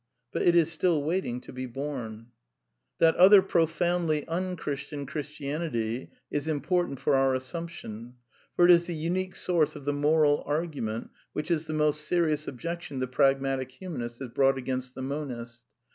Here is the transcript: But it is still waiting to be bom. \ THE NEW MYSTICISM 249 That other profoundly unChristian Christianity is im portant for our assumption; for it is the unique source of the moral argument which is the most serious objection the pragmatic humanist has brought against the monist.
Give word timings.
But 0.33 0.41
it 0.41 0.55
is 0.55 0.71
still 0.71 1.03
waiting 1.03 1.41
to 1.41 1.53
be 1.53 1.67
bom. 1.67 2.31
\ 2.61 2.97
THE 2.97 3.11
NEW 3.11 3.11
MYSTICISM 3.11 3.13
249 3.13 3.13
That 3.13 3.15
other 3.17 3.41
profoundly 4.23 4.27
unChristian 4.27 5.05
Christianity 5.05 6.09
is 6.31 6.47
im 6.47 6.59
portant 6.61 6.99
for 6.99 7.13
our 7.13 7.35
assumption; 7.35 8.15
for 8.55 8.65
it 8.65 8.71
is 8.71 8.87
the 8.87 8.95
unique 8.95 9.35
source 9.35 9.75
of 9.75 9.85
the 9.85 9.93
moral 9.93 10.41
argument 10.47 11.11
which 11.33 11.51
is 11.51 11.67
the 11.67 11.73
most 11.73 12.01
serious 12.01 12.47
objection 12.47 12.97
the 12.97 13.05
pragmatic 13.05 13.73
humanist 13.73 14.17
has 14.17 14.29
brought 14.29 14.57
against 14.57 14.95
the 14.95 15.03
monist. 15.03 15.61